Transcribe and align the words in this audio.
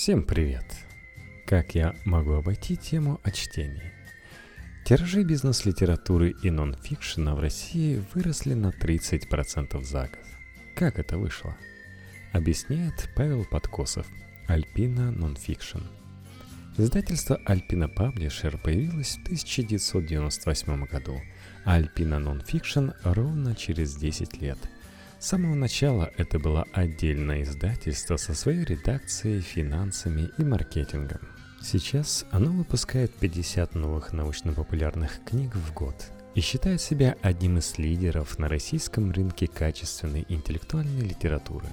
Всем 0.00 0.22
привет! 0.22 0.64
Как 1.44 1.74
я 1.74 1.94
могу 2.06 2.32
обойти 2.32 2.74
тему 2.74 3.20
о 3.22 3.30
чтении? 3.30 3.92
Тиражи 4.86 5.22
бизнес-литературы 5.24 6.34
и 6.42 6.50
нон-фикшена 6.50 7.34
в 7.34 7.40
России 7.40 8.02
выросли 8.14 8.54
на 8.54 8.68
30% 8.68 9.84
за 9.84 10.04
год. 10.04 10.18
Как 10.74 10.98
это 10.98 11.18
вышло? 11.18 11.54
Объясняет 12.32 13.10
Павел 13.14 13.44
Подкосов, 13.44 14.06
Альпина 14.48 15.12
Нонфикшн. 15.12 15.82
Издательство 16.78 17.38
Альпина 17.44 17.90
Паблишер 17.90 18.56
появилось 18.56 19.18
в 19.18 19.24
1998 19.24 20.86
году, 20.86 21.20
а 21.66 21.74
Альпина 21.74 22.18
Нонфикшн 22.18 22.92
ровно 23.04 23.54
через 23.54 23.96
10 23.96 24.40
лет– 24.40 24.58
с 25.20 25.26
самого 25.26 25.54
начала 25.54 26.10
это 26.16 26.38
было 26.38 26.66
отдельное 26.72 27.42
издательство 27.42 28.16
со 28.16 28.34
своей 28.34 28.64
редакцией, 28.64 29.42
финансами 29.42 30.30
и 30.38 30.42
маркетингом. 30.42 31.20
Сейчас 31.60 32.24
оно 32.30 32.50
выпускает 32.50 33.12
50 33.12 33.74
новых 33.74 34.14
научно-популярных 34.14 35.22
книг 35.26 35.54
в 35.54 35.74
год 35.74 35.94
и 36.34 36.40
считает 36.40 36.80
себя 36.80 37.16
одним 37.20 37.58
из 37.58 37.76
лидеров 37.76 38.38
на 38.38 38.48
российском 38.48 39.12
рынке 39.12 39.46
качественной 39.46 40.24
интеллектуальной 40.30 41.02
литературы. 41.02 41.68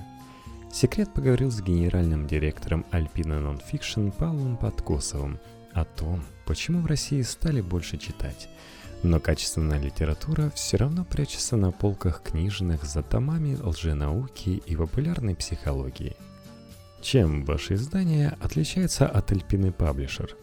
Секрет 0.70 1.14
поговорил 1.14 1.50
с 1.50 1.62
генеральным 1.62 2.28
директором 2.28 2.86
Alpina 2.92 3.42
Nonfiction 3.42 4.12
Павлом 4.12 4.58
Подкосовым 4.58 5.40
о 5.72 5.86
том, 5.86 6.22
почему 6.46 6.82
в 6.82 6.86
России 6.86 7.22
стали 7.22 7.62
больше 7.62 7.98
читать– 7.98 8.50
но 9.04 9.20
качественная 9.20 9.80
литература 9.80 10.52
все 10.56 10.78
равно 10.78 11.06
прячется 11.06 11.56
на 11.56 11.72
полках 11.72 12.22
книжных 12.24 12.84
за 12.84 13.04
томами 13.04 13.58
лженауки 13.62 14.62
и 14.66 14.76
популярной 14.76 15.36
психологии. 15.36 16.16
Чем 17.02 17.46
ваше 17.46 17.76
издание 17.76 18.36
отличается 18.42 19.08
от 19.08 19.32
Альпины 19.32 19.72
Паблишер? 19.72 20.36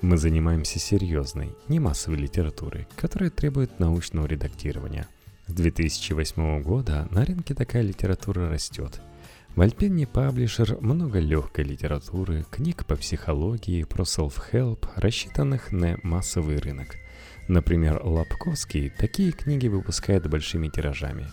Мы 0.00 0.16
занимаемся 0.16 0.78
серьезной, 0.78 1.54
не 1.68 1.80
массовой 1.80 2.18
литературой, 2.18 2.86
которая 2.96 3.30
требует 3.30 3.78
научного 3.78 4.26
редактирования. 4.26 5.06
С 5.48 5.52
2008 5.52 6.62
года 6.62 7.08
на 7.10 7.24
рынке 7.24 7.54
такая 7.54 7.82
литература 7.82 8.48
растет. 8.48 9.00
В 9.54 9.60
Альпине 9.60 10.06
Паблишер 10.06 10.78
много 10.80 11.18
легкой 11.18 11.64
литературы, 11.64 12.46
книг 12.50 12.86
по 12.86 12.96
психологии, 12.96 13.84
про 13.84 14.04
self-help, 14.04 14.88
рассчитанных 14.96 15.72
на 15.72 15.98
массовый 16.02 16.56
рынок. 16.58 16.96
Например, 17.48 18.00
Лобковский 18.04 18.90
такие 18.90 19.32
книги 19.32 19.66
выпускает 19.66 20.28
большими 20.28 20.68
тиражами. 20.68 21.26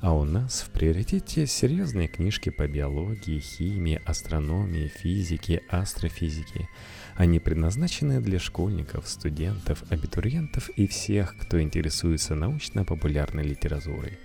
А 0.00 0.12
у 0.12 0.24
нас 0.24 0.60
в 0.60 0.70
приоритете 0.70 1.46
серьезные 1.46 2.08
книжки 2.08 2.50
по 2.50 2.68
биологии, 2.68 3.38
химии, 3.38 4.02
астрономии, 4.04 4.88
физике, 4.88 5.62
астрофизике. 5.70 6.68
Они 7.16 7.38
предназначены 7.38 8.20
для 8.20 8.38
школьников, 8.38 9.08
студентов, 9.08 9.82
абитуриентов 9.90 10.68
и 10.70 10.86
всех, 10.86 11.34
кто 11.38 11.62
интересуется 11.62 12.34
научно-популярной 12.34 13.44
литературой. 13.44 14.18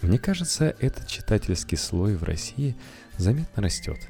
Мне 0.00 0.18
кажется, 0.18 0.74
этот 0.80 1.06
читательский 1.06 1.76
слой 1.76 2.16
в 2.16 2.24
России 2.24 2.74
заметно 3.16 3.62
растет. 3.62 4.08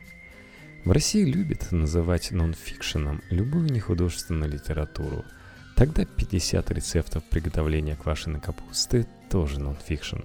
В 0.87 0.91
России 0.91 1.25
любят 1.25 1.71
называть 1.73 2.31
нонфикшеном 2.31 3.21
любую 3.29 3.71
нехудожественную 3.71 4.51
литературу– 4.51 5.27
Тогда 5.83 6.05
50 6.05 6.71
рецептов 6.71 7.25
приготовления 7.25 7.97
квашеной 7.97 8.39
капусты 8.39 9.05
тоже 9.29 9.59
нонфикшн. 9.59 10.21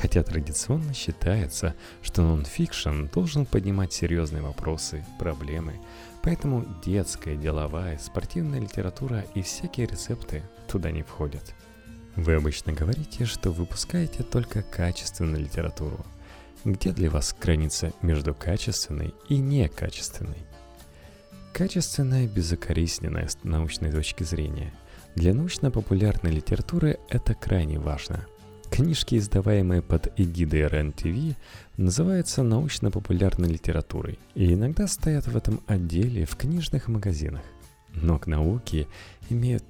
Хотя 0.00 0.22
традиционно 0.22 0.94
считается, 0.94 1.74
что 2.02 2.22
нонфикшн 2.22 3.06
должен 3.12 3.44
поднимать 3.44 3.92
серьезные 3.92 4.42
вопросы, 4.42 5.04
проблемы, 5.18 5.80
поэтому 6.22 6.64
детская, 6.84 7.34
деловая, 7.34 7.98
спортивная 7.98 8.60
литература 8.60 9.24
и 9.34 9.42
всякие 9.42 9.88
рецепты 9.88 10.44
туда 10.68 10.92
не 10.92 11.02
входят. 11.02 11.52
Вы 12.14 12.34
обычно 12.34 12.72
говорите, 12.72 13.24
что 13.24 13.50
выпускаете 13.50 14.22
только 14.22 14.62
качественную 14.62 15.42
литературу. 15.42 16.06
Где 16.64 16.92
для 16.92 17.10
вас 17.10 17.34
граница 17.40 17.92
между 18.02 18.36
качественной 18.36 19.12
и 19.28 19.38
некачественной? 19.38 20.46
Качественная, 21.52 22.28
безукоризненная 22.28 23.26
с 23.26 23.42
научной 23.42 23.90
точки 23.90 24.22
зрения– 24.22 24.72
для 25.14 25.34
научно-популярной 25.34 26.30
литературы 26.30 26.98
это 27.08 27.34
крайне 27.34 27.78
важно. 27.78 28.26
Книжки, 28.70 29.16
издаваемые 29.16 29.82
под 29.82 30.18
эгидой 30.18 30.66
РЕН-ТВ, 30.68 31.36
называются 31.76 32.42
научно-популярной 32.42 33.50
литературой 33.50 34.18
и 34.34 34.54
иногда 34.54 34.86
стоят 34.86 35.26
в 35.26 35.36
этом 35.36 35.60
отделе 35.66 36.24
в 36.24 36.36
книжных 36.36 36.88
магазинах. 36.88 37.42
Но 37.94 38.18
к 38.18 38.26
науке 38.26 38.88
имеют 39.28 39.64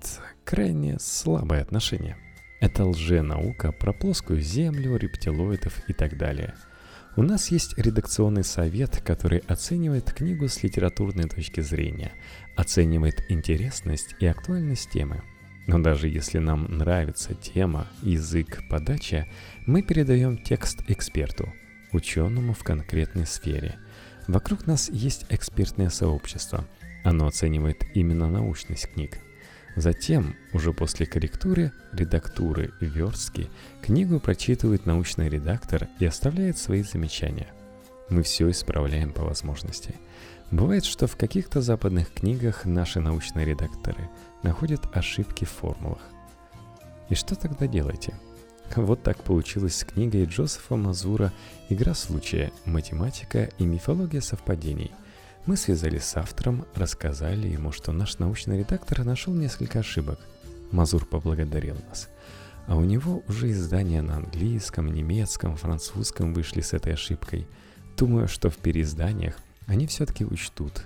крайне 0.44 0.98
слабое 1.00 1.62
отношение. 1.62 2.16
Это 2.60 2.84
лженаука 2.84 3.72
про 3.72 3.92
плоскую 3.92 4.40
землю, 4.40 4.96
рептилоидов 4.96 5.82
и 5.88 5.92
так 5.92 6.16
далее. 6.16 6.54
У 7.16 7.22
нас 7.22 7.50
есть 7.50 7.76
редакционный 7.76 8.44
совет, 8.44 9.02
который 9.04 9.42
оценивает 9.48 10.12
книгу 10.12 10.46
с 10.46 10.62
литературной 10.62 11.28
точки 11.28 11.60
зрения, 11.60 12.12
оценивает 12.56 13.28
интересность 13.28 14.14
и 14.20 14.26
актуальность 14.26 14.90
темы– 14.92 15.22
но 15.66 15.78
даже 15.78 16.08
если 16.08 16.38
нам 16.38 16.64
нравится 16.64 17.34
тема, 17.34 17.86
язык, 18.02 18.62
подача, 18.68 19.28
мы 19.66 19.82
передаем 19.82 20.38
текст 20.38 20.82
эксперту, 20.88 21.52
ученому 21.92 22.52
в 22.52 22.64
конкретной 22.64 23.26
сфере. 23.26 23.76
Вокруг 24.26 24.66
нас 24.66 24.88
есть 24.90 25.26
экспертное 25.28 25.90
сообщество. 25.90 26.64
Оно 27.04 27.26
оценивает 27.26 27.84
именно 27.94 28.28
научность 28.28 28.88
книг. 28.92 29.18
Затем, 29.74 30.36
уже 30.52 30.72
после 30.72 31.06
корректуры, 31.06 31.72
редактуры 31.92 32.72
верстки, 32.80 33.48
книгу 33.82 34.20
прочитывает 34.20 34.84
научный 34.84 35.28
редактор 35.28 35.88
и 35.98 36.04
оставляет 36.04 36.58
свои 36.58 36.82
замечания. 36.82 37.48
Мы 38.10 38.22
все 38.22 38.50
исправляем 38.50 39.12
по 39.12 39.24
возможности. 39.24 39.94
Бывает, 40.52 40.84
что 40.84 41.06
в 41.06 41.16
каких-то 41.16 41.62
западных 41.62 42.12
книгах 42.12 42.66
наши 42.66 43.00
научные 43.00 43.46
редакторы 43.46 44.10
находят 44.42 44.86
ошибки 44.92 45.46
в 45.46 45.50
формулах. 45.50 46.02
И 47.08 47.14
что 47.14 47.34
тогда 47.34 47.66
делаете? 47.66 48.12
Вот 48.76 49.02
так 49.02 49.16
получилось 49.24 49.76
с 49.76 49.84
книгой 49.84 50.26
Джозефа 50.26 50.76
Мазура 50.76 51.32
«Игра 51.70 51.94
случая. 51.94 52.52
Математика 52.66 53.44
и 53.58 53.64
мифология 53.64 54.20
совпадений». 54.20 54.92
Мы 55.46 55.56
связались 55.56 56.04
с 56.04 56.18
автором, 56.18 56.66
рассказали 56.74 57.48
ему, 57.48 57.72
что 57.72 57.92
наш 57.92 58.18
научный 58.18 58.58
редактор 58.58 59.06
нашел 59.06 59.32
несколько 59.32 59.78
ошибок. 59.78 60.20
Мазур 60.70 61.06
поблагодарил 61.06 61.76
нас. 61.88 62.10
А 62.66 62.76
у 62.76 62.84
него 62.84 63.22
уже 63.26 63.50
издания 63.52 64.02
на 64.02 64.16
английском, 64.16 64.92
немецком, 64.92 65.56
французском 65.56 66.34
вышли 66.34 66.60
с 66.60 66.74
этой 66.74 66.92
ошибкой. 66.92 67.48
Думаю, 67.96 68.28
что 68.28 68.50
в 68.50 68.58
переизданиях 68.58 69.36
они 69.66 69.86
все-таки 69.86 70.24
учтут. 70.24 70.84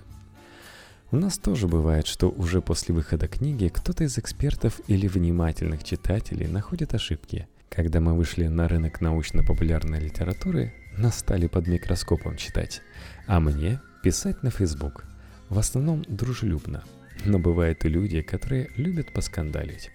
У 1.12 1.16
нас 1.16 1.38
тоже 1.38 1.68
бывает, 1.68 2.06
что 2.06 2.30
уже 2.30 2.60
после 2.60 2.94
выхода 2.94 3.28
книги 3.28 3.68
кто-то 3.68 4.04
из 4.04 4.18
экспертов 4.18 4.80
или 4.88 5.06
внимательных 5.06 5.84
читателей 5.84 6.48
находит 6.48 6.94
ошибки. 6.94 7.46
Когда 7.70 8.00
мы 8.00 8.14
вышли 8.14 8.46
на 8.48 8.66
рынок 8.66 9.00
научно-популярной 9.00 10.00
литературы, 10.00 10.74
нас 10.96 11.18
стали 11.18 11.46
под 11.46 11.68
микроскопом 11.68 12.36
читать, 12.36 12.82
а 13.26 13.38
мне 13.38 13.80
писать 14.02 14.42
на 14.42 14.50
Facebook. 14.50 15.04
В 15.48 15.58
основном 15.58 16.04
дружелюбно, 16.08 16.82
но 17.24 17.38
бывают 17.38 17.84
и 17.84 17.88
люди, 17.88 18.20
которые 18.22 18.70
любят 18.76 19.12
поскандалить. 19.12 19.90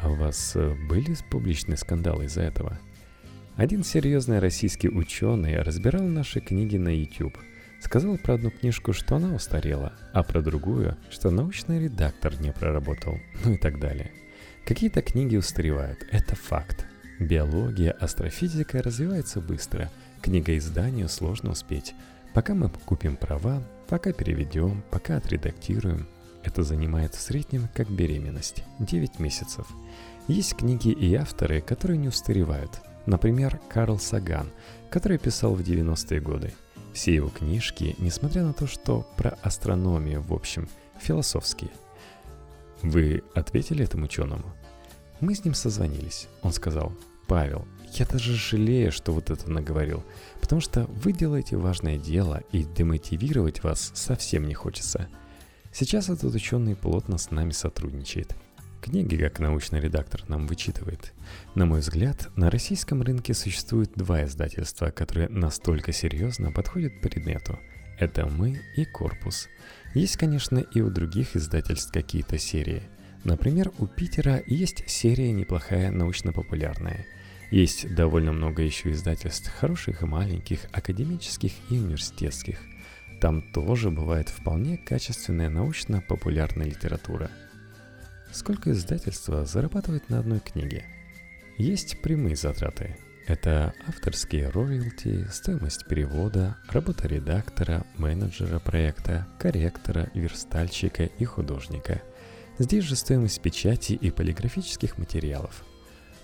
А 0.00 0.10
у 0.10 0.14
вас 0.14 0.52
э, 0.56 0.74
были 0.88 1.16
публичные 1.30 1.76
скандалы 1.76 2.24
из-за 2.24 2.42
этого? 2.42 2.78
Один 3.56 3.84
серьезный 3.84 4.40
российский 4.40 4.88
ученый 4.88 5.62
разбирал 5.62 6.02
наши 6.02 6.40
книги 6.40 6.76
на 6.76 6.88
YouTube– 6.88 7.38
Сказал 7.80 8.18
про 8.18 8.34
одну 8.34 8.50
книжку, 8.50 8.92
что 8.92 9.16
она 9.16 9.34
устарела, 9.34 9.92
а 10.12 10.22
про 10.22 10.42
другую, 10.42 10.96
что 11.10 11.30
научный 11.30 11.84
редактор 11.84 12.38
не 12.40 12.52
проработал, 12.52 13.18
ну 13.44 13.52
и 13.52 13.56
так 13.56 13.78
далее. 13.78 14.12
Какие-то 14.66 15.00
книги 15.00 15.36
устаревают, 15.36 16.04
это 16.10 16.34
факт. 16.34 16.86
Биология, 17.20 17.92
астрофизика 17.92 18.82
развивается 18.82 19.40
быстро, 19.40 19.90
книгоизданию 20.22 21.08
сложно 21.08 21.52
успеть. 21.52 21.94
Пока 22.34 22.54
мы 22.54 22.68
купим 22.68 23.16
права, 23.16 23.62
пока 23.88 24.12
переведем, 24.12 24.82
пока 24.90 25.16
отредактируем, 25.16 26.06
это 26.44 26.62
занимает 26.62 27.14
в 27.14 27.20
среднем, 27.20 27.68
как 27.74 27.90
беременность, 27.90 28.64
9 28.80 29.18
месяцев. 29.18 29.66
Есть 30.26 30.56
книги 30.56 30.90
и 30.90 31.14
авторы, 31.14 31.60
которые 31.60 31.98
не 31.98 32.08
устаревают. 32.08 32.80
Например, 33.06 33.58
Карл 33.68 33.98
Саган, 33.98 34.50
который 34.90 35.18
писал 35.18 35.54
в 35.54 35.60
90-е 35.60 36.20
годы– 36.20 36.52
все 36.98 37.14
его 37.14 37.28
книжки, 37.28 37.94
несмотря 37.98 38.42
на 38.42 38.52
то, 38.52 38.66
что 38.66 39.06
про 39.16 39.38
астрономию, 39.42 40.20
в 40.20 40.34
общем, 40.34 40.68
философские. 41.00 41.70
Вы 42.82 43.22
ответили 43.36 43.84
этому 43.84 44.06
ученому? 44.06 44.52
Мы 45.20 45.36
с 45.36 45.44
ним 45.44 45.54
созвонились. 45.54 46.26
Он 46.42 46.52
сказал, 46.52 46.92
Павел, 47.28 47.64
я 47.92 48.04
даже 48.04 48.34
жалею, 48.34 48.90
что 48.90 49.12
вот 49.12 49.30
это 49.30 49.48
наговорил, 49.48 50.02
потому 50.40 50.60
что 50.60 50.86
вы 50.86 51.12
делаете 51.12 51.56
важное 51.56 51.98
дело, 51.98 52.42
и 52.50 52.64
демотивировать 52.64 53.62
вас 53.62 53.92
совсем 53.94 54.48
не 54.48 54.54
хочется. 54.54 55.08
Сейчас 55.72 56.08
этот 56.08 56.34
ученый 56.34 56.74
плотно 56.74 57.16
с 57.16 57.30
нами 57.30 57.52
сотрудничает. 57.52 58.34
Книги, 58.80 59.16
как 59.16 59.38
научный 59.40 59.80
редактор, 59.80 60.22
нам 60.28 60.46
вычитывает. 60.46 61.12
На 61.54 61.66
мой 61.66 61.80
взгляд, 61.80 62.28
на 62.36 62.50
российском 62.50 63.02
рынке 63.02 63.34
существует 63.34 63.92
два 63.94 64.24
издательства, 64.24 64.90
которые 64.90 65.28
настолько 65.28 65.92
серьезно 65.92 66.52
подходят 66.52 66.94
к 66.94 67.00
предмету. 67.00 67.58
Это 67.98 68.26
мы 68.26 68.60
и 68.76 68.84
корпус. 68.84 69.48
Есть, 69.94 70.16
конечно, 70.16 70.58
и 70.58 70.80
у 70.80 70.90
других 70.90 71.36
издательств 71.36 71.92
какие-то 71.92 72.38
серии. 72.38 72.82
Например, 73.24 73.72
у 73.78 73.86
Питера 73.86 74.42
есть 74.46 74.88
серия 74.88 75.32
неплохая 75.32 75.90
научно-популярная– 75.90 77.06
есть 77.50 77.94
довольно 77.94 78.32
много 78.32 78.62
еще 78.62 78.90
издательств, 78.90 79.50
хороших 79.50 80.02
и 80.02 80.06
маленьких, 80.06 80.66
академических 80.70 81.52
и 81.70 81.78
университетских. 81.78 82.60
Там 83.22 83.40
тоже 83.52 83.90
бывает 83.90 84.28
вполне 84.28 84.76
качественная 84.76 85.48
научно-популярная 85.48 86.66
литература. 86.66 87.30
Сколько 88.32 88.72
издательства 88.72 89.44
зарабатывает 89.44 90.08
на 90.10 90.20
одной 90.20 90.40
книге? 90.40 90.84
Есть 91.56 92.00
прямые 92.02 92.36
затраты. 92.36 92.96
Это 93.26 93.74
авторские 93.86 94.48
роялти, 94.48 95.26
стоимость 95.30 95.86
перевода, 95.86 96.56
работа 96.70 97.08
редактора, 97.08 97.84
менеджера 97.96 98.58
проекта, 98.58 99.26
корректора, 99.38 100.10
верстальщика 100.14 101.04
и 101.04 101.24
художника. 101.24 102.02
Здесь 102.58 102.84
же 102.84 102.96
стоимость 102.96 103.42
печати 103.42 103.92
и 103.92 104.10
полиграфических 104.10 104.98
материалов– 104.98 105.64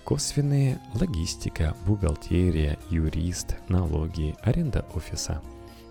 Косвенные– 0.05 0.79
логистика, 0.93 1.75
бухгалтерия, 1.87 2.77
юрист, 2.91 3.55
налоги, 3.69 4.35
аренда 4.43 4.85
офиса. 4.93 5.41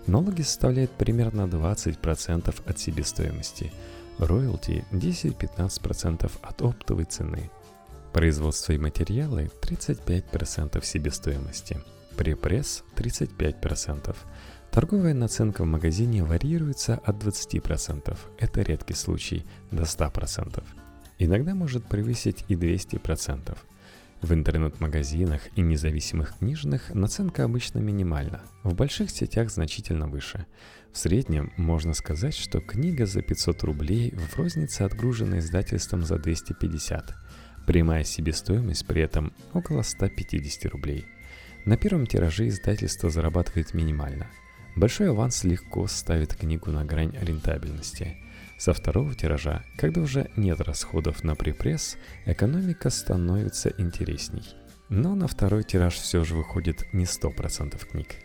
Налоги 0.07 0.41
составляют 0.41 0.91
примерно 0.91 1.41
20% 1.41 2.55
от 2.65 2.79
себестоимости, 2.79 3.73
роялти– 4.19 4.85
10-15% 4.91 6.31
от 6.41 6.61
оптовой 6.61 7.05
цены. 7.05 7.49
Производство 8.13 8.73
и 8.73 8.77
материалы– 8.77 9.51
35% 9.61 10.83
себестоимости, 10.83 11.79
препресс– 12.15 12.83
35%. 12.95 14.15
Торговая 14.71 15.13
наценка 15.13 15.63
в 15.63 15.67
магазине 15.67 16.23
варьируется 16.23 16.95
от 16.95 17.23
20%, 17.23 18.17
это 18.39 18.61
редкий 18.61 18.93
случай, 18.93 19.45
до 19.71 19.83
100%. 19.83 20.63
Иногда 21.17 21.55
может 21.55 21.85
превысить 21.85 22.43
и 22.49 22.55
200%. 22.55 23.57
В 24.25 24.33
интернет-магазинах 24.33 25.41
и 25.55 25.61
независимых 25.61 26.39
книжных 26.39 26.91
наценка 26.95 27.43
обычно 27.43 27.77
минимальна, 27.77 28.41
в 28.63 28.73
больших 28.73 29.11
сетях 29.11 29.51
значительно 29.51 30.07
выше. 30.07 30.47
В 30.91 30.97
среднем 30.97 31.53
можно 31.57 31.93
сказать, 31.93 32.35
что 32.35 32.59
книга 32.59 33.05
за 33.05 33.21
500 33.21 33.61
рублей 33.61 34.15
в 34.15 34.35
рознице 34.35 34.81
отгружена 34.81 35.37
издательством 35.37 36.03
за 36.03 36.17
250. 36.17 37.13
Прямая 37.67 38.03
себестоимость 38.03 38.87
при 38.87 39.03
этом 39.03 39.31
около 39.53 39.83
150 39.83 40.71
рублей. 40.71 41.05
На 41.65 41.77
первом 41.77 42.07
тираже 42.07 42.47
издательство 42.47 43.11
зарабатывает 43.11 43.75
минимально. 43.75 44.25
Большой 44.75 45.11
аванс 45.11 45.43
легко 45.43 45.85
ставит 45.85 46.33
книгу 46.33 46.71
на 46.71 46.83
грань 46.83 47.15
рентабельности– 47.21 48.17
со 48.57 48.73
второго 48.73 49.13
тиража, 49.13 49.63
когда 49.77 50.01
уже 50.01 50.29
нет 50.35 50.61
расходов 50.61 51.23
на 51.23 51.35
припресс, 51.35 51.97
экономика 52.25 52.89
становится 52.89 53.73
интересней. 53.77 54.43
Но 54.89 55.15
на 55.15 55.27
второй 55.27 55.63
тираж 55.63 55.95
все 55.95 56.23
же 56.23 56.35
выходит 56.35 56.93
не 56.93 57.05
100% 57.05 57.85
книг. 57.89 58.15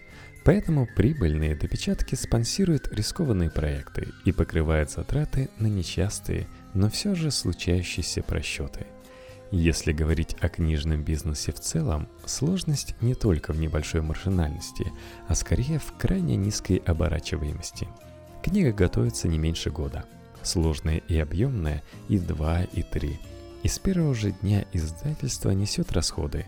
Поэтому 0.45 0.87
прибыльные 0.97 1.55
допечатки 1.55 2.15
спонсируют 2.15 2.89
рискованные 2.93 3.51
проекты 3.51 4.09
и 4.25 4.33
покрывают 4.33 4.91
затраты 4.91 5.51
на 5.59 5.67
нечастые, 5.67 6.47
но 6.75 6.89
все 6.89 7.15
же 7.15 7.31
случающиеся 7.31 8.23
просчеты. 8.23 8.87
Если 9.51 9.93
говорить 9.93 10.37
о 10.41 10.49
книжном 10.49 11.03
бизнесе 11.03 11.51
в 11.53 11.59
целом, 11.59 12.09
сложность 12.25 12.95
не 13.03 13.15
только 13.15 13.53
в 13.53 13.59
небольшой 13.59 14.01
маржинальности, 14.01 14.93
а 15.27 15.35
скорее 15.35 15.81
в 15.81 15.93
крайне 15.99 16.37
низкой 16.37 16.77
оборачиваемости. 16.77 17.89
Книга 18.45 18.73
готовится 18.73 19.29
не 19.29 19.39
меньше 19.39 19.71
года– 19.71 20.05
сложное 20.43 20.99
и 21.09 21.19
объемное 21.19 21.83
и 22.09 22.19
2, 22.19 22.63
и 22.73 22.83
3. 22.83 23.19
И 23.63 23.69
с 23.69 23.79
первого 23.79 24.15
же 24.15 24.33
дня 24.33 24.65
издательство 24.73 25.51
несет 25.51 25.93
расходы. 25.93 26.47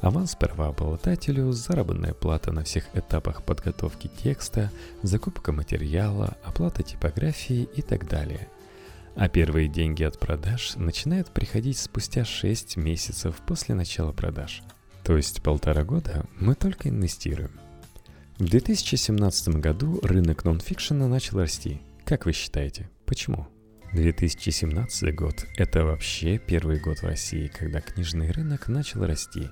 Аванс 0.00 0.34
правообладателю, 0.34 1.52
заработная 1.52 2.14
плата 2.14 2.52
на 2.52 2.64
всех 2.64 2.84
этапах 2.94 3.42
подготовки 3.42 4.10
текста, 4.22 4.70
закупка 5.02 5.52
материала, 5.52 6.36
оплата 6.44 6.82
типографии 6.82 7.68
и 7.74 7.82
так 7.82 8.08
далее. 8.08 8.48
А 9.16 9.28
первые 9.28 9.68
деньги 9.68 10.02
от 10.02 10.18
продаж 10.18 10.74
начинают 10.76 11.28
приходить 11.28 11.78
спустя 11.78 12.24
6 12.24 12.76
месяцев 12.76 13.36
после 13.46 13.74
начала 13.74 14.12
продаж. 14.12 14.62
То 15.04 15.16
есть 15.16 15.42
полтора 15.42 15.84
года 15.84 16.26
мы 16.38 16.54
только 16.54 16.88
инвестируем. 16.88 17.52
В 18.38 18.44
2017 18.44 19.48
году 19.60 20.00
рынок 20.02 20.44
нонфикшена 20.44 21.06
начал 21.06 21.38
расти. 21.38 21.80
Как 22.04 22.26
вы 22.26 22.32
считаете? 22.32 22.90
Почему? 23.06 23.46
2017 23.92 25.14
год– 25.14 25.46
это 25.56 25.84
вообще 25.84 26.38
первый 26.38 26.80
год 26.80 26.98
в 26.98 27.06
России, 27.06 27.48
когда 27.48 27.80
книжный 27.80 28.30
рынок 28.30 28.68
начал 28.68 29.04
расти. 29.04 29.50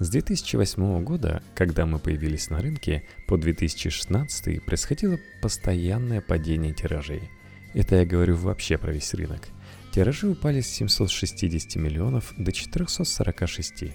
С 0.00 0.08
2008 0.08 1.04
года, 1.04 1.42
когда 1.54 1.84
мы 1.84 1.98
появились 1.98 2.50
на 2.50 2.60
рынке, 2.60 3.04
по 3.28 3.36
2016 3.36 4.64
происходило 4.64 5.18
постоянное 5.42 6.22
падение 6.22 6.72
тиражей. 6.72 7.30
Это 7.74 7.96
я 7.96 8.06
говорю 8.06 8.36
вообще 8.36 8.78
про 8.78 8.90
весь 8.90 9.12
рынок. 9.14 9.48
Тиражи 9.92 10.28
упали 10.28 10.60
с 10.60 10.68
760 10.68 11.76
миллионов 11.76 12.32
до 12.38 12.52
446. 12.52 13.92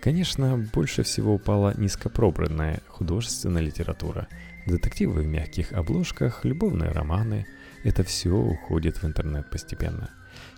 Конечно, 0.00 0.68
больше 0.72 1.02
всего 1.04 1.34
упала 1.34 1.74
низкопробранная 1.76 2.80
художественная 2.86 3.62
литература. 3.62 4.28
Детективы 4.66 5.22
в 5.22 5.26
мягких 5.26 5.72
обложках, 5.72 6.44
любовные 6.44 6.90
романы– 6.90 7.46
это 7.84 8.04
все 8.04 8.30
уходит 8.30 9.02
в 9.02 9.06
интернет 9.06 9.50
постепенно. 9.50 10.10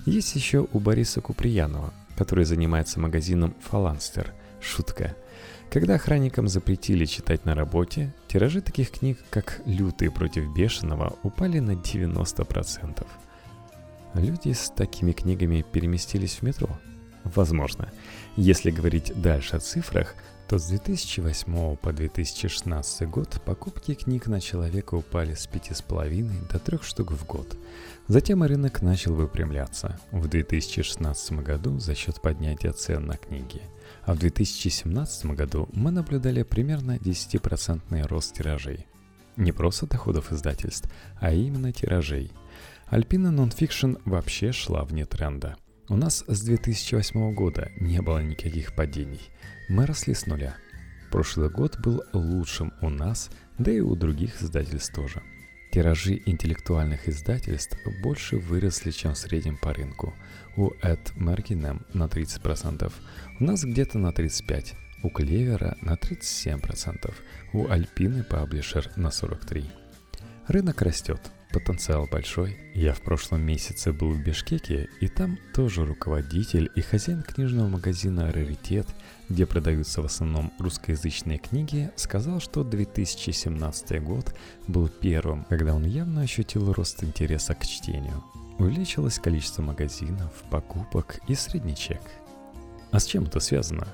Есть 0.06 0.34
еще 0.34 0.66
у 0.72 0.78
Бориса 0.78 1.20
Куприянова, 1.20 1.92
который 2.16 2.44
занимается 2.44 3.00
магазином 3.00 3.54
«Фаланстер». 3.60 4.32
Шутка. 4.60 5.14
Когда 5.70 5.96
охранникам 5.96 6.48
запретили 6.48 7.04
читать 7.04 7.44
на 7.44 7.54
работе, 7.54 8.14
тиражи 8.28 8.60
таких 8.60 8.90
книг, 8.90 9.18
как 9.30 9.60
«Лютые 9.66 10.10
против 10.10 10.54
бешеного», 10.54 11.18
упали 11.22 11.58
на 11.58 11.72
90%. 11.72 13.06
Люди 14.14 14.52
с 14.52 14.70
такими 14.70 15.12
книгами 15.12 15.64
переместились 15.70 16.36
в 16.36 16.42
метро? 16.42 16.78
Возможно. 17.24 17.90
Если 18.36 18.70
говорить 18.70 19.12
дальше 19.20 19.56
о 19.56 19.60
цифрах, 19.60 20.14
то 20.48 20.58
с 20.58 20.66
2008 20.66 21.76
по 21.76 21.92
2016 21.92 23.08
год 23.08 23.40
покупки 23.44 23.94
книг 23.94 24.26
на 24.26 24.40
человека 24.40 24.94
упали 24.94 25.34
с 25.34 25.48
5,5 25.48 26.52
до 26.52 26.58
3 26.58 26.78
штук 26.82 27.12
в 27.12 27.26
год. 27.26 27.56
Затем 28.08 28.42
рынок 28.42 28.82
начал 28.82 29.14
выпрямляться 29.14 29.98
в 30.10 30.28
2016 30.28 31.32
году 31.42 31.78
за 31.78 31.94
счет 31.94 32.20
поднятия 32.20 32.72
цен 32.72 33.06
на 33.06 33.16
книги. 33.16 33.62
А 34.02 34.14
в 34.14 34.18
2017 34.18 35.26
году 35.26 35.68
мы 35.72 35.90
наблюдали 35.90 36.42
примерно 36.42 36.96
10% 36.96 38.06
рост 38.06 38.34
тиражей. 38.34 38.86
Не 39.36 39.52
просто 39.52 39.86
доходов 39.86 40.30
издательств, 40.30 40.90
а 41.20 41.32
именно 41.32 41.72
тиражей. 41.72 42.30
Альпина 42.86 43.28
Nonfiction 43.28 44.00
вообще 44.04 44.52
шла 44.52 44.84
вне 44.84 45.06
тренда– 45.06 45.56
у 45.88 45.96
нас 45.96 46.24
с 46.26 46.42
2008 46.42 47.34
года 47.34 47.70
не 47.76 48.00
было 48.00 48.22
никаких 48.22 48.74
падений. 48.74 49.20
Мы 49.68 49.86
росли 49.86 50.14
с 50.14 50.26
нуля. 50.26 50.56
Прошлый 51.10 51.50
год 51.50 51.78
был 51.80 52.02
лучшим 52.12 52.72
у 52.80 52.88
нас, 52.88 53.30
да 53.58 53.70
и 53.70 53.80
у 53.80 53.94
других 53.94 54.42
издательств 54.42 54.94
тоже. 54.94 55.22
Тиражи 55.72 56.22
интеллектуальных 56.24 57.08
издательств 57.08 57.76
больше 58.02 58.36
выросли, 58.38 58.92
чем 58.92 59.14
в 59.14 59.18
среднем 59.18 59.58
по 59.58 59.74
рынку. 59.74 60.14
У 60.56 60.70
Эд 60.82 61.12
Marginem 61.16 61.84
на 61.92 62.04
30%, 62.04 62.92
у 63.40 63.44
нас 63.44 63.64
где-то 63.64 63.98
на 63.98 64.08
35%, 64.08 64.74
у 65.02 65.10
Клевера 65.10 65.76
на 65.82 65.94
37%, 65.94 67.12
у 67.52 67.68
Альпины 67.68 68.22
Паблишер 68.24 68.90
на 68.96 69.08
43%. 69.08 69.66
Рынок 70.46 70.82
растет, 70.82 71.20
потенциал 71.54 72.08
большой. 72.10 72.58
Я 72.74 72.92
в 72.92 73.00
прошлом 73.00 73.42
месяце 73.42 73.92
был 73.92 74.10
в 74.10 74.20
Бишкеке, 74.20 74.88
и 75.00 75.06
там 75.06 75.38
тоже 75.54 75.86
руководитель 75.86 76.68
и 76.74 76.80
хозяин 76.80 77.22
книжного 77.22 77.68
магазина 77.68 78.32
«Раритет», 78.32 78.88
где 79.28 79.46
продаются 79.46 80.02
в 80.02 80.06
основном 80.06 80.52
русскоязычные 80.58 81.38
книги, 81.38 81.92
сказал, 81.94 82.40
что 82.40 82.64
2017 82.64 84.02
год 84.02 84.34
был 84.66 84.88
первым, 84.88 85.44
когда 85.44 85.74
он 85.74 85.84
явно 85.84 86.22
ощутил 86.22 86.72
рост 86.72 87.04
интереса 87.04 87.54
к 87.54 87.64
чтению. 87.64 88.24
Увеличилось 88.58 89.20
количество 89.20 89.62
магазинов, 89.62 90.32
покупок 90.50 91.20
и 91.28 91.36
средний 91.36 91.76
чек. 91.76 92.00
А 92.90 92.98
с 92.98 93.06
чем 93.06 93.24
это 93.24 93.38
связано? 93.38 93.86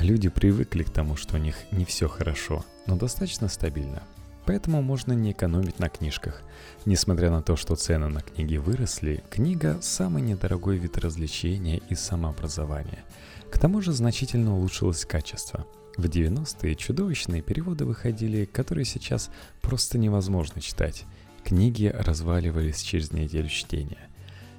Люди 0.00 0.28
привыкли 0.28 0.82
к 0.82 0.90
тому, 0.90 1.14
что 1.14 1.36
у 1.36 1.38
них 1.38 1.56
не 1.70 1.84
все 1.84 2.08
хорошо, 2.08 2.64
но 2.86 2.96
достаточно 2.96 3.48
стабильно. 3.48 4.02
Поэтому 4.50 4.82
можно 4.82 5.12
не 5.12 5.30
экономить 5.30 5.78
на 5.78 5.88
книжках. 5.88 6.42
Несмотря 6.84 7.30
на 7.30 7.40
то, 7.40 7.54
что 7.54 7.76
цены 7.76 8.08
на 8.08 8.20
книги 8.20 8.56
выросли, 8.56 9.22
книга– 9.30 9.78
самый 9.80 10.22
недорогой 10.22 10.76
вид 10.76 10.98
развлечения 10.98 11.80
и 11.88 11.94
самообразования. 11.94 13.04
К 13.52 13.60
тому 13.60 13.80
же 13.80 13.92
значительно 13.92 14.56
улучшилось 14.56 15.04
качество. 15.04 15.66
В 15.96 16.06
90-е 16.06 16.74
чудовищные 16.74 17.42
переводы 17.42 17.84
выходили, 17.84 18.44
которые 18.44 18.86
сейчас 18.86 19.30
просто 19.60 19.98
невозможно 19.98 20.60
читать. 20.60 21.04
Книги 21.44 21.86
разваливались 21.86 22.82
через 22.82 23.12
неделю 23.12 23.48
чтения. 23.48 24.08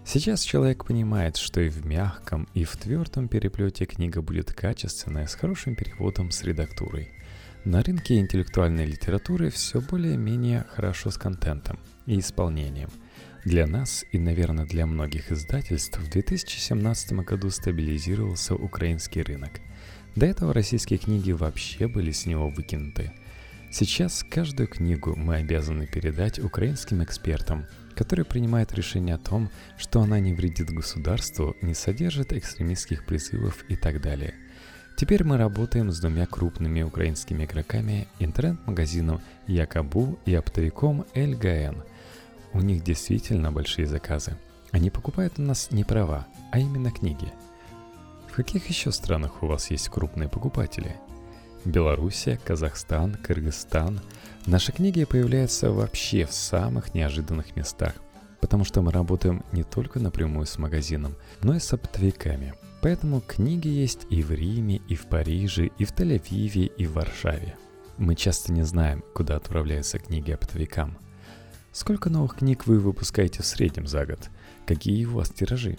Сейчас 0.06 0.42
человек 0.42 0.86
понимает, 0.86 1.36
что 1.36 1.60
и 1.60 1.68
в 1.68 1.86
мягком, 1.86 2.48
и 2.54 2.64
в 2.64 2.78
твердом 2.78 3.28
переплете 3.28 3.84
книга 3.84 4.22
будет 4.22 4.54
качественная, 4.54 5.28
с 5.28 5.36
хорошим 5.36 5.76
переводом, 5.76 6.32
с 6.32 6.44
редактурой. 6.44 7.12
На 7.64 7.84
рынке 7.84 8.18
интеллектуальной 8.18 8.86
литературы 8.86 9.50
все 9.52 9.82
более-менее 9.82 10.66
хорошо 10.70 11.12
с 11.12 11.18
контентом 11.18 11.78
и 12.08 12.20
исполнением. 12.20 12.90
Для 13.46 13.68
нас 13.68 14.04
и, 14.12 14.18
наверное, 14.18 14.66
для 14.66 14.88
многих 14.88 15.32
издательств 15.32 16.00
в 16.00 16.10
2017 16.10 17.14
году 17.14 17.50
стабилизировался 17.50 18.56
украинский 18.56 19.22
рынок. 19.22 19.62
До 20.16 20.26
этого 20.26 20.54
российские 20.54 20.98
книги 21.00 21.32
вообще 21.32 21.88
были 21.88 22.12
с 22.12 22.26
него 22.26 22.50
выкинуты. 22.50 23.12
Сейчас 23.72 24.26
каждую 24.30 24.68
книгу 24.68 25.16
мы 25.16 25.36
обязаны 25.36 25.86
передать 25.86 26.40
украинским 26.40 27.04
экспертам– 27.04 27.68
который 27.96 28.26
принимает 28.26 28.74
решение 28.74 29.16
о 29.16 29.20
том, 29.20 29.52
что 29.78 30.02
она 30.02 30.20
не 30.20 30.34
вредит 30.34 30.72
государству, 30.72 31.56
не 31.62 31.74
содержит 31.74 32.34
экстремистских 32.34 33.06
призывов 33.06 33.64
и 33.70 33.76
так 33.76 34.02
далее. 34.02 34.34
Теперь 35.02 35.24
мы 35.24 35.38
работаем 35.38 35.92
с 35.92 36.00
двумя 36.00 36.28
крупными 36.28 36.84
украинскими 36.84 37.46
игроками, 37.46 38.08
интернет-магазином 38.20 39.20
Якобу 39.48 40.20
и 40.26 40.36
оптовиком 40.36 41.08
ЛГН. 41.16 41.82
У 42.54 42.62
них 42.62 42.84
действительно 42.84 43.52
большие 43.52 43.88
заказы. 43.88 44.38
Они 44.70 44.92
покупают 44.92 45.40
у 45.40 45.42
нас 45.42 45.72
не 45.72 45.84
права, 45.84 46.28
а 46.52 46.60
именно 46.60 46.92
книги. 46.92 47.34
В 48.30 48.36
каких 48.36 48.70
еще 48.70 48.92
странах 48.92 49.42
у 49.42 49.48
вас 49.48 49.72
есть 49.72 49.90
крупные 49.90 50.30
покупатели? 50.30 50.96
Белоруссия, 51.66 52.40
Казахстан, 52.46 53.16
Кыргызстан– 53.16 54.02
Наши 54.46 54.72
книги 54.72 55.04
появляются 55.06 55.72
вообще 55.72 56.28
в 56.28 56.32
самых 56.32 56.94
неожиданных 56.94 57.56
местах, 57.56 57.96
потому 58.40 58.66
что 58.66 58.84
мы 58.84 58.92
работаем 58.92 59.44
не 59.52 59.64
только 59.64 60.00
напрямую 60.00 60.46
с 60.46 60.60
магазином, 60.60 61.16
но 61.42 61.56
и 61.56 61.60
с 61.60 61.74
оптовиками. 61.74 62.54
Поэтому 62.82 63.22
книги 63.22 63.68
есть 63.68 64.08
и 64.10 64.24
в 64.24 64.32
Риме, 64.32 64.82
и 64.88 64.96
в 64.96 65.06
Париже, 65.08 65.70
и 65.78 65.86
в 65.86 65.94
Тель-Авиве, 65.94 66.66
и 66.66 66.86
в 66.88 66.94
Варшаве. 66.94 67.56
Мы 67.98 68.16
часто 68.16 68.52
не 68.52 68.64
знаем, 68.64 69.04
куда 69.14 69.36
отправляются 69.36 70.00
книги 70.00 70.32
оптовикам. 70.32 70.98
Сколько 71.72 72.10
новых 72.10 72.38
книг 72.38 72.66
вы 72.66 72.80
выпускаете 72.80 73.44
в 73.44 73.46
среднем 73.46 73.86
за 73.86 74.06
год? 74.06 74.30
Какие 74.66 75.06
у 75.06 75.12
вас 75.12 75.30
тиражи? 75.30 75.78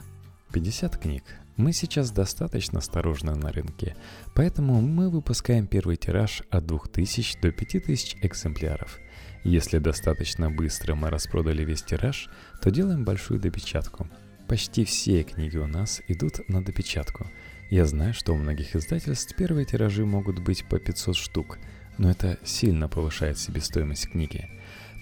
50 0.52 0.96
книг, 0.96 1.24
мы 1.56 1.72
сейчас 1.72 2.10
достаточно 2.10 2.78
осторожны 2.78 3.34
на 3.34 3.52
рынке, 3.52 3.96
поэтому 4.34 4.80
мы 4.80 5.10
выпускаем 5.10 5.66
первый 5.66 5.96
тираж 5.96 6.42
от 6.50 6.66
2000 6.66 7.40
до 7.40 7.50
5000 7.50 8.16
экземпляров. 8.22 8.98
Если 9.44 9.78
достаточно 9.78 10.50
быстро 10.50 10.94
мы 10.94 11.10
распродали 11.10 11.64
весь 11.64 11.82
тираж, 11.82 12.28
то 12.62 12.70
делаем 12.70 13.04
большую 13.04 13.40
допечатку. 13.40 14.08
Почти 14.52 14.84
все 14.84 15.22
книги 15.22 15.56
у 15.56 15.66
нас 15.66 16.02
идут 16.08 16.46
на 16.46 16.62
допечатку. 16.62 17.26
Я 17.70 17.86
знаю, 17.86 18.12
что 18.12 18.34
у 18.34 18.36
многих 18.36 18.76
издательств 18.76 19.34
первые 19.34 19.64
тиражи 19.64 20.04
могут 20.04 20.40
быть 20.40 20.66
по 20.66 20.78
500 20.78 21.16
штук, 21.16 21.58
но 21.96 22.10
это 22.10 22.38
сильно 22.44 22.86
повышает 22.86 23.38
себестоимость 23.38 24.10
книги. 24.10 24.50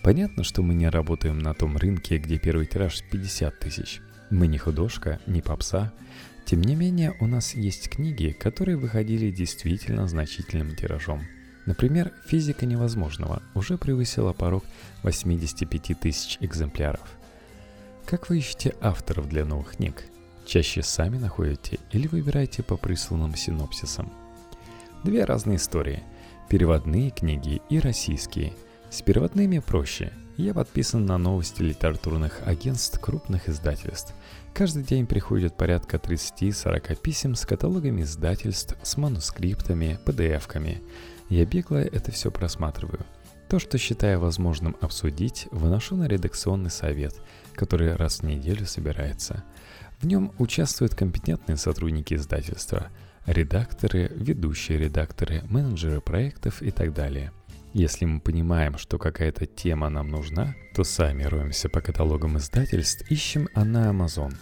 Понятно, 0.04 0.44
что 0.44 0.62
мы 0.62 0.74
не 0.74 0.88
работаем 0.88 1.40
на 1.40 1.52
том 1.52 1.76
рынке, 1.76 2.18
где 2.18 2.38
первый 2.38 2.66
тираж 2.66 3.02
50 3.10 3.58
тысяч. 3.58 4.00
Мы 4.30 4.46
не 4.46 4.56
художка, 4.56 5.18
не 5.26 5.42
попса, 5.42 5.92
тем 6.46 6.60
не 6.60 6.76
менее, 6.76 7.16
у 7.18 7.26
нас 7.26 7.56
есть 7.56 7.90
книги, 7.90 8.30
которые 8.30 8.76
выходили 8.76 9.32
действительно 9.32 10.06
значительным 10.06 10.76
тиражом. 10.76 11.26
Например, 11.66 12.12
«Физика 12.24 12.66
невозможного» 12.66 13.42
уже 13.54 13.78
превысила 13.78 14.32
порог 14.32 14.64
85 15.02 15.98
тысяч 16.00 16.38
экземпляров. 16.40 17.19
Как 18.10 18.28
вы 18.28 18.38
ищете 18.38 18.74
авторов 18.80 19.28
для 19.28 19.44
новых 19.44 19.76
книг? 19.76 20.02
Чаще 20.44 20.82
сами 20.82 21.16
находите 21.16 21.78
или 21.92 22.08
выбираете 22.08 22.64
по 22.64 22.76
присланным 22.76 23.36
синопсисам? 23.36 24.12
Две 25.04 25.24
разные 25.24 25.58
истории. 25.58 26.02
Переводные 26.48 27.10
книги 27.10 27.62
и 27.70 27.78
российские. 27.78 28.52
С 28.90 29.00
переводными 29.00 29.60
проще. 29.60 30.12
Я 30.36 30.54
подписан 30.54 31.06
на 31.06 31.18
новости 31.18 31.62
литературных 31.62 32.40
агентств 32.44 32.98
крупных 32.98 33.48
издательств. 33.48 34.12
Каждый 34.54 34.82
день 34.82 35.06
приходит 35.06 35.56
порядка 35.56 35.98
30-40 35.98 36.96
писем 37.00 37.36
с 37.36 37.46
каталогами 37.46 38.02
издательств, 38.02 38.76
с 38.82 38.96
манускриптами, 38.96 40.00
PDF-ками. 40.04 40.82
Я 41.28 41.46
бегло 41.46 41.76
это 41.76 42.10
все 42.10 42.32
просматриваю. 42.32 43.06
То, 43.50 43.58
что 43.58 43.78
считаю 43.78 44.20
возможным 44.20 44.76
обсудить, 44.80 45.48
выношу 45.50 45.96
на 45.96 46.06
редакционный 46.06 46.70
совет, 46.70 47.14
который 47.54 47.94
раз 47.94 48.20
в 48.20 48.22
неделю 48.24 48.66
собирается. 48.66 49.44
В 50.00 50.06
нем 50.06 50.32
участвуют 50.38 50.94
компетентные 50.94 51.56
сотрудники 51.56 52.14
издательства, 52.14 52.88
редакторы, 53.26 54.10
ведущие 54.14 54.78
редакторы, 54.78 55.42
менеджеры 55.48 56.00
проектов 56.00 56.62
и 56.62 56.70
так 56.70 56.92
далее– 56.94 57.32
если 57.72 58.04
мы 58.04 58.20
понимаем, 58.20 58.78
что 58.78 58.98
какая-то 58.98 59.46
тема 59.46 59.88
нам 59.90 60.08
нужна, 60.08 60.56
то 60.74 60.82
сами 60.82 61.22
роемся 61.22 61.68
по 61.68 61.80
каталогам 61.80 62.36
издательств, 62.36 63.08
ищем 63.08 63.48
а 63.54 63.64
на 63.64 63.88
Amazon. 63.90 64.34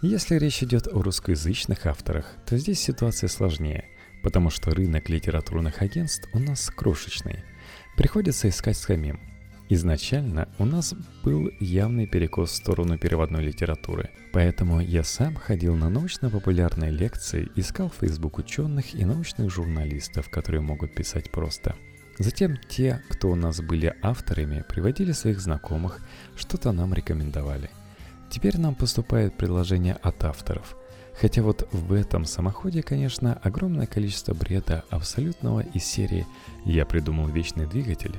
Если 0.00 0.36
речь 0.36 0.62
идет 0.62 0.88
о 0.88 1.02
русскоязычных 1.02 1.84
авторах, 1.84 2.24
то 2.46 2.56
здесь 2.56 2.80
ситуация 2.80 3.28
сложнее, 3.28 3.90
потому 4.22 4.48
что 4.48 4.70
рынок 4.70 5.10
литературных 5.10 5.82
агентств 5.82 6.30
у 6.32 6.38
нас 6.38 6.70
крошечный. 6.70 7.44
Приходится 7.94 8.48
искать 8.48 8.78
самим. 8.78 9.20
Изначально 9.74 10.48
у 10.58 10.66
нас 10.66 10.94
был 11.24 11.50
явный 11.58 12.06
перекос 12.06 12.50
в 12.50 12.56
сторону 12.56 12.98
переводной 12.98 13.42
литературы, 13.42 14.10
поэтому 14.34 14.80
я 14.80 15.02
сам 15.02 15.34
ходил 15.34 15.76
на 15.76 15.88
научно-популярные 15.88 16.90
лекции, 16.90 17.48
искал 17.56 17.88
в 17.88 17.94
Facebook 17.94 18.36
ученых 18.36 18.94
и 18.94 19.06
научных 19.06 19.50
журналистов, 19.50 20.28
которые 20.28 20.60
могут 20.60 20.94
писать 20.94 21.30
просто– 21.30 21.74
Затем 22.18 22.58
те, 22.68 23.02
кто 23.08 23.30
у 23.30 23.34
нас 23.34 23.62
были 23.62 23.94
авторами, 24.02 24.62
приводили 24.68 25.12
своих 25.12 25.40
знакомых, 25.40 25.98
что-то 26.36 26.70
нам 26.70 26.92
рекомендовали. 26.92 27.70
Теперь 28.30 28.58
нам 28.58 28.74
поступает 28.74 29.38
предложение 29.38 29.94
от 29.94 30.22
авторов. 30.22 30.76
Хотя 31.18 31.42
вот 31.42 31.66
в 31.72 31.94
этом 31.94 32.26
самоходе, 32.26 32.82
конечно, 32.82 33.40
огромное 33.42 33.86
количество 33.86 34.34
бреда 34.34 34.84
абсолютного 34.90 35.60
из 35.60 35.84
серии 35.84 36.26
«Я 36.66 36.84
придумал 36.84 37.28
вечный 37.28 37.66
двигатель». 37.66 38.14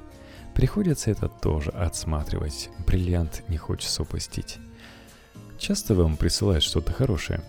Приходится 0.55 1.11
это 1.11 1.27
тоже 1.27 1.71
отсматривать. 1.71 2.69
Бриллиант 2.85 3.43
не 3.47 3.57
хочется 3.57 4.03
упустить. 4.03 4.59
Часто 5.57 5.95
вам 5.95 6.17
присылают 6.17 6.63
что-то 6.63 6.91
хорошее? 6.91 7.41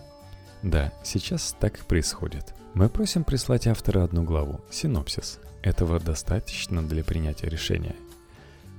Да, 0.63 0.93
сейчас 1.03 1.55
так 1.59 1.79
и 1.79 1.85
происходит. 1.85 2.55
Мы 2.75 2.89
просим 2.89 3.25
прислать 3.25 3.67
автора 3.67 4.05
одну 4.05 4.23
главу, 4.25 4.61
синопсис, 4.71 5.39
этого 5.63 6.01
достаточно 6.01 6.83
для 6.83 7.05
принятия 7.05 7.49
решения. 7.49 7.95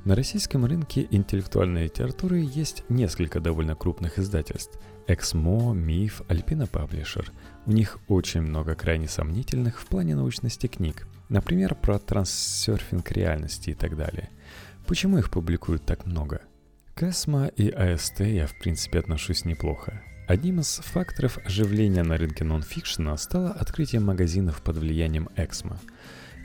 На 0.03 0.15
российском 0.15 0.65
рынке 0.65 1.08
интеллектуальной 1.10 1.86
литературы 1.86 2.39
есть 2.39 2.84
несколько 2.89 3.39
довольно 3.39 3.75
крупных 3.75 4.20
издательств. 4.20 4.79
Эксмо, 5.08 5.74
Миф, 5.74 6.22
Альпина 6.27 6.67
Паблишер. 6.67 7.32
У 7.65 7.72
них 7.72 8.00
очень 8.08 8.41
много 8.41 8.75
крайне 8.75 9.08
сомнительных 9.08 9.79
в 9.79 9.86
плане 9.86 10.15
научности 10.15 10.67
книг. 10.67 11.08
Например, 11.29 11.75
про 11.75 12.00
транссерфинг 12.00 13.12
реальности 13.12 13.72
и 13.72 13.74
так 13.74 13.98
далее. 13.98 14.29
Почему 14.88 15.17
их 15.17 15.32
публикуют 15.32 15.86
так 15.86 16.05
много? 16.05 16.41
К 16.94 17.03
Эсмо 17.03 17.48
и 17.48 17.70
АСТ 17.70 18.22
я 18.22 18.48
в 18.48 18.58
принципе 18.60 19.00
отношусь 19.00 19.46
неплохо. 19.46 20.01
Одним 20.27 20.60
из 20.60 20.77
факторов 20.77 21.38
оживления 21.46 22.03
на 22.03 22.17
рынке 22.17 22.44
нонфикшена 22.44 23.17
стало 23.17 23.51
открытие 23.51 24.01
магазинов 24.01 24.62
под 24.62 24.77
влиянием 24.77 25.29
Эксмо– 25.36 25.79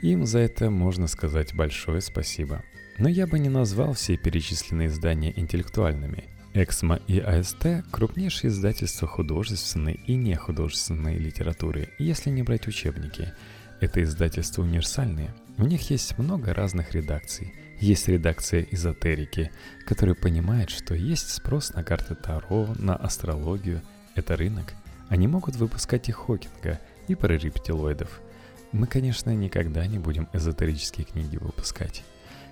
им 0.01 0.25
за 0.25 0.39
это 0.39 0.71
можно 0.71 1.05
сказать 1.05 1.53
большое 1.53 2.01
спасибо. 2.01 2.63
Но 2.97 3.07
я 3.07 3.27
бы 3.27 3.37
не 3.37 3.49
назвал 3.49 3.93
все 3.93 4.17
перечисленные 4.17 4.87
издания 4.87 5.31
интеллектуальными. 5.35 6.23
Эксмо 6.53 6.99
и 7.07 7.19
АСТ– 7.19 7.85
крупнейшие 7.91 8.49
издательства 8.49 9.07
художественной 9.07 10.01
и 10.07 10.15
нехудожественной 10.15 11.17
литературы, 11.17 11.89
если 11.99 12.31
не 12.31 12.41
брать 12.41 12.67
учебники. 12.67 13.33
Это 13.81 14.01
издательства 14.01 14.61
универсальные. 14.61 15.33
У 15.57 15.65
них 15.65 15.89
есть 15.89 16.17
много 16.17 16.53
разных 16.53 16.93
редакций. 16.93 17.53
Есть 17.81 18.07
редакция 18.07 18.65
эзотерики, 18.71 19.51
которая 19.85 20.15
понимает, 20.15 20.69
что 20.69 20.95
есть 20.95 21.29
спрос 21.31 21.73
на 21.73 21.83
карты 21.83 22.15
Таро, 22.15 22.73
на 22.77 22.95
астрологию. 22.95 23.81
Это 24.15 24.37
рынок. 24.37 24.73
Они 25.09 25.27
могут 25.27 25.57
выпускать 25.57 26.07
и 26.07 26.13
Хокинга, 26.13 26.79
и 27.09 27.15
про 27.15 27.33
рептилоидов– 27.35 28.21
Мы, 28.71 28.87
конечно, 28.87 29.31
никогда 29.31 29.85
не 29.85 29.99
будем 29.99 30.29
эзотерические 30.31 31.05
книги 31.05 31.35
выпускать. 31.35 32.03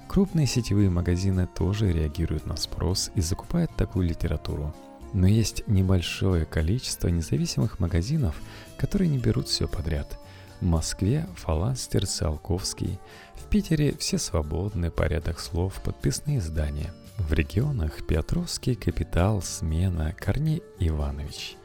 Крупные 0.10 0.48
сетевые 0.48 0.90
магазины 0.90 1.48
тоже 1.48 1.94
реагируют 1.94 2.46
на 2.46 2.58
спрос 2.58 3.10
и 3.16 3.22
закупают 3.22 3.74
такую 3.78 4.10
литературу. 4.10 4.76
Но 5.14 5.28
есть 5.28 5.66
небольшое 5.68 6.46
количество 6.46 7.08
независимых 7.08 7.80
магазинов, 7.80 8.36
которые 8.78 9.08
не 9.08 9.18
берут 9.18 9.48
все 9.48 9.68
подряд. 9.68 10.20
В 10.62 10.66
Москве 10.66 11.26
Фаланстер, 11.38 12.06
Циолковский. 12.06 13.00
В 13.36 13.46
Питере 13.46 13.96
все 13.98 14.18
свободны, 14.18 14.92
порядок 14.92 15.40
слов, 15.40 15.82
подписные 15.82 16.40
издания. 16.40 16.94
В 17.18 17.32
регионах 17.32 18.06
Петровский, 18.06 18.76
Капитал, 18.76 19.42
Смена, 19.42 20.14
Корней 20.18 20.62
Иванович. 20.80 21.56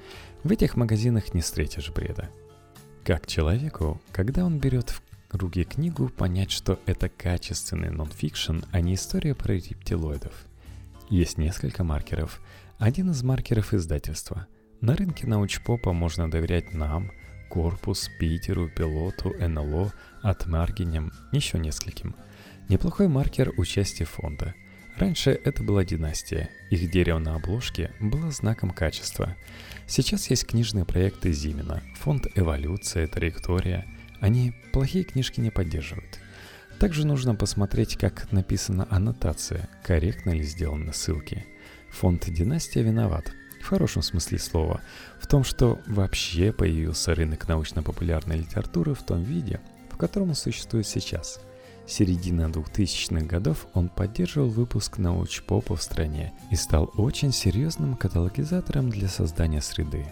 В 0.44 0.52
этих 0.52 0.76
магазинах 0.76 1.34
не 1.34 1.40
встретишь 1.40 1.90
бреда. 1.90 2.30
Как 3.02 3.26
человеку, 3.26 4.00
когда 4.12 4.44
он 4.44 4.60
берет 4.60 4.90
в 4.90 5.02
руки 5.32 5.64
книгу, 5.64 6.08
понять, 6.08 6.52
что 6.52 6.78
это 6.86 7.08
качественный 7.08 7.90
нонфикшн, 7.90 8.60
а 8.70 8.80
не 8.80 8.94
история 8.94 9.34
про 9.34 9.54
рептилоидов? 9.54 10.32
Есть 11.10 11.36
несколько 11.36 11.82
маркеров. 11.82 12.40
Один 12.78 13.10
из 13.10 13.24
маркеров 13.24 13.74
издательства. 13.74 14.46
На 14.80 14.94
рынке 14.94 15.26
научпопа 15.26 15.92
можно 15.92 16.30
доверять 16.30 16.72
нам, 16.72 17.10
Корпус, 17.54 18.10
Питеру, 18.18 18.68
Пилоту, 18.68 19.32
НЛО, 19.38 19.92
Атмаргинем, 20.22 21.12
еще 21.30 21.56
нескольким. 21.56 22.16
Неплохой 22.68 23.06
маркер 23.06 23.52
участия 23.56 24.06
фонда. 24.06 24.54
Раньше 24.96 25.30
это 25.30 25.62
была 25.62 25.84
династия. 25.84 26.50
Их 26.70 26.90
дерево 26.90 27.20
на 27.20 27.36
обложке 27.36 27.92
было 28.00 28.32
знаком 28.32 28.70
качества. 28.70 29.36
Сейчас 29.86 30.28
есть 30.30 30.48
книжные 30.48 30.84
проекты 30.84 31.32
Зимина, 31.32 31.80
фонд 31.94 32.26
«Эволюция», 32.34 33.06
«Траектория». 33.06 33.86
Они 34.18 34.52
плохие 34.72 35.04
книжки 35.04 35.38
не 35.38 35.50
поддерживают. 35.50 36.18
Также 36.80 37.06
нужно 37.06 37.36
посмотреть, 37.36 37.96
как 37.96 38.32
написана 38.32 38.88
аннотация, 38.90 39.68
корректно 39.84 40.30
ли 40.30 40.42
сделаны 40.42 40.92
ссылки. 40.92 41.46
Фонд 41.92 42.28
«Династия» 42.28 42.82
виноват, 42.82 43.30
в 43.64 43.68
хорошем 43.68 44.02
смысле 44.02 44.38
слова, 44.38 44.80
в 45.18 45.26
том, 45.26 45.42
что 45.42 45.80
вообще 45.86 46.52
появился 46.52 47.14
рынок 47.14 47.48
научно-популярной 47.48 48.38
литературы 48.38 48.94
в 48.94 49.02
том 49.02 49.22
виде, 49.22 49.60
в 49.90 49.96
котором 49.96 50.30
он 50.30 50.34
существует 50.34 50.86
сейчас– 50.86 51.40
середины 51.86 52.42
2000-х 52.42 53.26
годов 53.26 53.66
он 53.74 53.88
поддерживал 53.88 54.48
выпуск 54.48 54.98
научпопа 54.98 55.76
в 55.76 55.82
стране 55.82 56.32
и 56.50 56.56
стал 56.56 56.90
очень 56.96 57.32
серьезным 57.32 57.96
каталогизатором 57.96 58.90
для 58.90 59.08
создания 59.08 59.60
среды. 59.60 60.06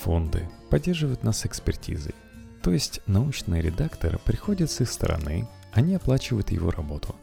Фонды 0.00 0.48
поддерживают 0.70 1.22
нас 1.22 1.46
экспертизой, 1.46 2.14
то 2.62 2.70
есть 2.70 3.00
научный 3.06 3.60
редактор 3.60 4.18
приходит 4.18 4.70
с 4.70 4.80
их 4.80 4.90
стороны, 4.90 5.48
они 5.72 5.94
оплачивают 5.94 6.50
его 6.50 6.70
работу. 6.70 7.14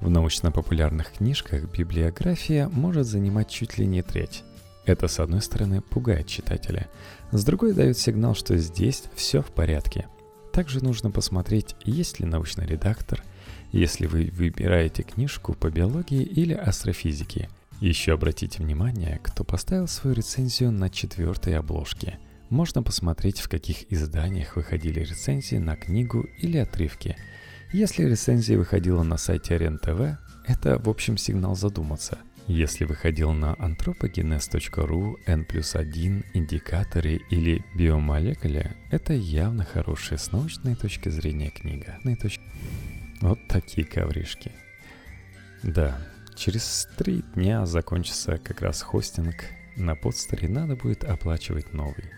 В 0.00 0.10
научно-популярных 0.10 1.12
книжках 1.12 1.70
библиография 1.70 2.68
может 2.68 3.06
занимать 3.06 3.48
чуть 3.48 3.78
ли 3.78 3.86
не 3.86 4.02
треть. 4.02 4.42
Это, 4.84 5.08
с 5.08 5.20
одной 5.20 5.42
стороны, 5.42 5.80
пугает 5.80 6.26
читателя, 6.26 6.88
с 7.30 7.44
другой 7.44 7.72
дает 7.72 7.98
сигнал, 7.98 8.34
что 8.34 8.56
здесь 8.56 9.04
все 9.14 9.42
в 9.42 9.46
порядке– 9.46 10.06
также 10.52 10.84
нужно 10.84 11.10
посмотреть, 11.10 11.74
есть 11.82 12.20
ли 12.20 12.26
научный 12.26 12.66
редактор, 12.66 13.24
если 13.72 14.06
вы 14.06 14.30
выбираете 14.36 15.02
книжку 15.02 15.54
по 15.54 15.70
биологии 15.70 16.22
или 16.22 16.52
астрофизике. 16.52 17.48
Еще 17.80 18.12
обратите 18.12 18.62
внимание, 18.62 19.18
кто 19.22 19.44
поставил 19.44 19.88
свою 19.88 20.14
рецензию 20.14 20.70
на 20.70 20.90
четвертой 20.90 21.56
обложке. 21.56 22.18
Можно 22.50 22.82
посмотреть, 22.82 23.40
в 23.40 23.48
каких 23.48 23.90
изданиях 23.90 24.56
выходили 24.56 25.00
рецензии 25.00 25.56
на 25.56 25.74
книгу 25.74 26.26
или 26.38 26.58
отрывки. 26.58 27.16
Если 27.72 28.04
рецензия 28.04 28.58
выходила 28.58 29.02
на 29.02 29.16
сайте 29.16 29.56
РЕН-ТВ, 29.56 30.18
это, 30.46 30.78
в 30.78 30.90
общем, 30.90 31.16
сигнал 31.16 31.56
задуматься– 31.56 32.18
если 32.48 32.84
выходил 32.84 33.32
на 33.32 33.54
anthropogenes.ru, 33.54 35.20
N 35.26 35.44
плюс 35.44 35.76
1, 35.76 36.24
индикаторы 36.34 37.20
или 37.30 37.64
биомолекуля, 37.74 38.76
это 38.90 39.12
явно 39.12 39.64
хорошая 39.64 40.18
с 40.18 40.32
научной 40.32 40.74
точки 40.74 41.08
зрения 41.08 41.50
книга. 41.50 41.98
Вот 43.20 43.38
такие 43.48 43.86
ковришки. 43.86 44.52
Да, 45.62 45.96
через 46.34 46.88
три 46.96 47.22
дня 47.34 47.66
закончится 47.66 48.38
как 48.38 48.62
раз 48.62 48.82
хостинг. 48.82 49.44
На 49.76 49.94
подстере 49.94 50.48
надо 50.48 50.74
будет 50.76 51.04
оплачивать 51.04 51.72
новый. 51.72 52.10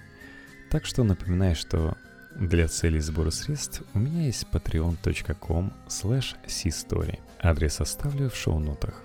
Так 0.70 0.86
что 0.86 1.04
напоминаю, 1.04 1.54
что 1.54 1.96
для 2.34 2.66
целей 2.66 3.00
сбора 3.00 3.30
средств 3.30 3.82
у 3.92 3.98
меня 3.98 4.22
есть 4.22 4.46
patreon.com 4.50 5.72
slash 5.86 7.18
Адрес 7.40 7.80
оставлю 7.80 8.30
в 8.30 8.34
шоу-нотах. 8.34 9.02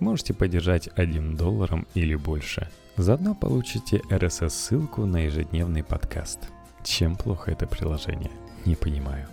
Можете 0.00 0.34
поддержать 0.34 0.88
1 0.94 1.36
долларом 1.36 1.86
или 1.94 2.14
больше. 2.14 2.68
Заодно 2.96 3.34
получите 3.34 4.02
RSS-ссылку 4.10 5.04
на 5.06 5.24
ежедневный 5.24 5.82
подкаст. 5.82 6.40
Чем 6.84 7.16
плохо 7.16 7.50
это 7.50 7.66
приложение? 7.66 8.30
Не 8.64 8.74
понимаю. 8.74 9.26